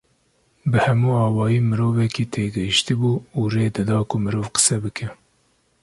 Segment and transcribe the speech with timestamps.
[0.69, 5.09] Bi hemû awayî mirovekî têgihiştî bû û rê dida ku mirov qise bike